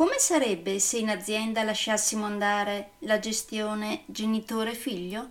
Come 0.00 0.18
sarebbe 0.18 0.78
se 0.78 0.96
in 0.96 1.10
azienda 1.10 1.62
lasciassimo 1.62 2.24
andare 2.24 2.92
la 3.00 3.18
gestione 3.18 4.04
genitore-figlio? 4.06 5.28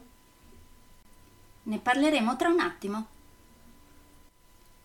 Ne 1.64 1.80
parleremo 1.80 2.36
tra 2.36 2.50
un 2.50 2.60
attimo. 2.60 3.08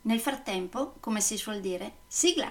Nel 0.01 0.21
frattempo, 0.21 0.95
come 1.01 1.21
si 1.21 1.37
suol 1.37 1.61
dire, 1.61 1.97
sigla! 2.07 2.51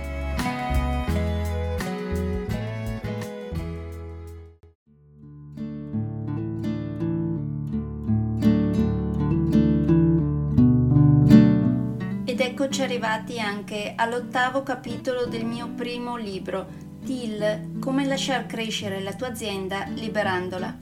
Eccoci 12.41 12.81
arrivati 12.81 13.39
anche 13.39 13.93
all'ottavo 13.95 14.63
capitolo 14.63 15.25
del 15.25 15.45
mio 15.45 15.67
primo 15.69 16.15
libro, 16.15 16.67
TIL, 17.05 17.77
come 17.79 18.05
lasciar 18.05 18.47
crescere 18.47 18.99
la 18.99 19.13
tua 19.13 19.27
azienda 19.27 19.85
liberandola. 19.85 20.75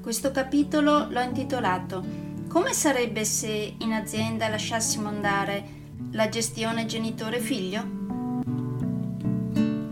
Questo 0.00 0.32
capitolo 0.32 1.06
l'ho 1.08 1.20
intitolato 1.20 2.04
Come 2.48 2.72
sarebbe 2.72 3.24
se 3.24 3.74
in 3.78 3.92
azienda 3.92 4.48
lasciassimo 4.48 5.08
andare 5.08 5.64
la 6.10 6.28
gestione 6.28 6.84
genitore-figlio? 6.84 7.84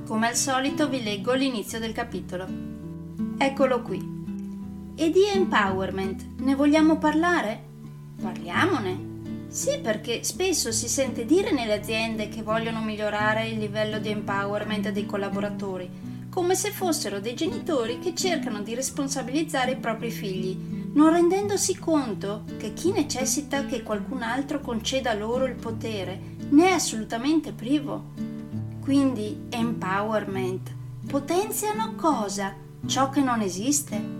Come 0.06 0.26
al 0.26 0.34
solito 0.34 0.88
vi 0.88 1.04
leggo 1.04 1.34
l'inizio 1.34 1.78
del 1.78 1.92
capitolo. 1.92 2.46
Eccolo 3.38 3.80
qui. 3.82 4.92
E 4.96 5.10
di 5.10 5.24
empowerment, 5.32 6.40
ne 6.40 6.54
vogliamo 6.56 6.98
parlare? 6.98 7.62
Parliamone! 8.20 9.13
Sì, 9.54 9.78
perché 9.78 10.24
spesso 10.24 10.72
si 10.72 10.88
sente 10.88 11.24
dire 11.24 11.52
nelle 11.52 11.74
aziende 11.74 12.28
che 12.28 12.42
vogliono 12.42 12.82
migliorare 12.82 13.46
il 13.46 13.60
livello 13.60 14.00
di 14.00 14.08
empowerment 14.08 14.88
dei 14.90 15.06
collaboratori, 15.06 16.26
come 16.28 16.56
se 16.56 16.72
fossero 16.72 17.20
dei 17.20 17.34
genitori 17.34 18.00
che 18.00 18.16
cercano 18.16 18.62
di 18.62 18.74
responsabilizzare 18.74 19.70
i 19.70 19.76
propri 19.76 20.10
figli, 20.10 20.90
non 20.94 21.12
rendendosi 21.12 21.78
conto 21.78 22.42
che 22.58 22.72
chi 22.72 22.90
necessita 22.90 23.64
che 23.64 23.84
qualcun 23.84 24.22
altro 24.22 24.60
conceda 24.60 25.14
loro 25.14 25.44
il 25.44 25.54
potere 25.54 26.20
ne 26.48 26.70
è 26.70 26.72
assolutamente 26.72 27.52
privo. 27.52 28.06
Quindi 28.80 29.42
empowerment 29.50 30.74
potenziano 31.06 31.94
cosa? 31.94 32.56
Ciò 32.86 33.08
che 33.08 33.20
non 33.20 33.40
esiste? 33.40 34.13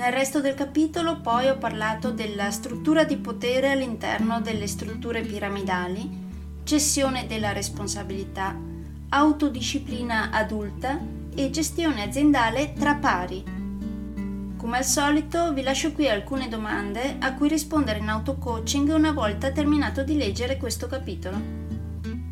Nel 0.00 0.12
resto 0.12 0.40
del 0.40 0.54
capitolo 0.54 1.20
poi 1.20 1.48
ho 1.48 1.58
parlato 1.58 2.10
della 2.10 2.50
struttura 2.50 3.04
di 3.04 3.18
potere 3.18 3.70
all'interno 3.70 4.40
delle 4.40 4.66
strutture 4.66 5.20
piramidali, 5.20 6.08
gestione 6.64 7.26
della 7.26 7.52
responsabilità, 7.52 8.56
autodisciplina 9.10 10.30
adulta 10.30 10.98
e 11.34 11.50
gestione 11.50 12.02
aziendale 12.02 12.72
tra 12.72 12.94
pari. 12.94 13.44
Come 14.56 14.78
al 14.78 14.84
solito 14.84 15.52
vi 15.52 15.60
lascio 15.60 15.92
qui 15.92 16.08
alcune 16.08 16.48
domande 16.48 17.16
a 17.18 17.34
cui 17.34 17.48
rispondere 17.50 17.98
in 17.98 18.08
auto-coaching 18.08 18.94
una 18.94 19.12
volta 19.12 19.50
terminato 19.50 20.02
di 20.02 20.16
leggere 20.16 20.56
questo 20.56 20.86
capitolo. 20.86 21.38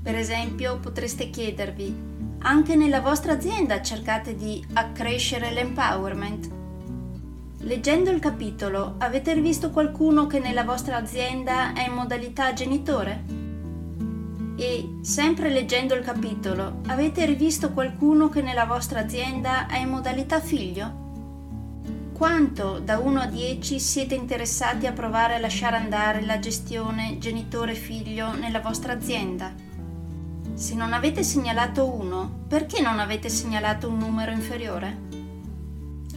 Per 0.02 0.14
esempio 0.14 0.78
potreste 0.78 1.28
chiedervi, 1.28 1.94
anche 2.38 2.76
nella 2.76 3.02
vostra 3.02 3.34
azienda 3.34 3.82
cercate 3.82 4.34
di 4.34 4.66
accrescere 4.72 5.50
l'empowerment? 5.50 6.56
Leggendo 7.62 8.10
il 8.10 8.20
capitolo, 8.20 8.94
avete 8.98 9.34
rivisto 9.34 9.70
qualcuno 9.70 10.28
che 10.28 10.38
nella 10.38 10.62
vostra 10.62 10.96
azienda 10.96 11.72
è 11.72 11.88
in 11.88 11.92
modalità 11.92 12.52
genitore? 12.52 13.24
E, 14.56 14.98
sempre 15.02 15.50
leggendo 15.50 15.94
il 15.94 16.04
capitolo, 16.04 16.80
avete 16.86 17.26
rivisto 17.26 17.72
qualcuno 17.72 18.28
che 18.28 18.42
nella 18.42 18.64
vostra 18.64 19.00
azienda 19.00 19.66
è 19.66 19.78
in 19.78 19.88
modalità 19.88 20.40
figlio? 20.40 21.06
Quanto 22.12 22.78
da 22.78 22.98
1 22.98 23.20
a 23.20 23.26
10 23.26 23.80
siete 23.80 24.14
interessati 24.14 24.86
a 24.86 24.92
provare 24.92 25.34
a 25.34 25.40
lasciare 25.40 25.76
andare 25.76 26.24
la 26.24 26.38
gestione 26.38 27.18
genitore-figlio 27.18 28.36
nella 28.36 28.60
vostra 28.60 28.92
azienda? 28.92 29.52
Se 30.54 30.76
non 30.76 30.92
avete 30.92 31.24
segnalato 31.24 31.92
1, 31.92 32.44
perché 32.46 32.80
non 32.80 33.00
avete 33.00 33.28
segnalato 33.28 33.88
un 33.88 33.98
numero 33.98 34.30
inferiore? 34.30 35.17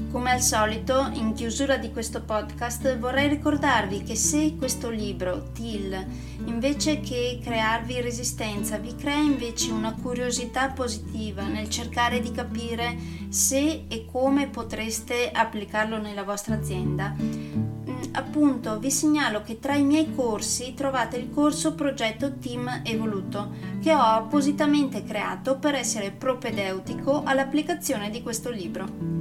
Come 0.09 0.31
al 0.31 0.41
solito, 0.41 1.09
in 1.13 1.33
chiusura 1.33 1.77
di 1.77 1.91
questo 1.91 2.21
podcast 2.21 2.97
vorrei 2.97 3.27
ricordarvi 3.27 4.03
che 4.03 4.15
se 4.15 4.55
questo 4.57 4.89
libro, 4.89 5.51
TIL, 5.53 6.05
invece 6.45 6.99
che 6.99 7.39
crearvi 7.41 8.01
resistenza, 8.01 8.77
vi 8.77 8.95
crea 8.95 9.17
invece 9.17 9.71
una 9.71 9.93
curiosità 9.93 10.69
positiva 10.69 11.43
nel 11.43 11.69
cercare 11.69 12.19
di 12.19 12.31
capire 12.31 12.97
se 13.29 13.85
e 13.87 14.05
come 14.11 14.47
potreste 14.47 15.31
applicarlo 15.31 15.97
nella 15.97 16.23
vostra 16.23 16.55
azienda, 16.55 17.15
mm, 17.17 18.01
appunto 18.13 18.79
vi 18.79 18.91
segnalo 18.91 19.41
che 19.43 19.59
tra 19.59 19.75
i 19.75 19.83
miei 19.83 20.13
corsi 20.13 20.73
trovate 20.73 21.17
il 21.17 21.29
corso 21.29 21.73
progetto 21.73 22.37
Team 22.37 22.81
Evoluto 22.83 23.51
che 23.81 23.93
ho 23.93 24.01
appositamente 24.01 25.03
creato 25.03 25.57
per 25.57 25.75
essere 25.75 26.11
propedeutico 26.11 27.23
all'applicazione 27.23 28.09
di 28.09 28.21
questo 28.21 28.49
libro. 28.49 29.20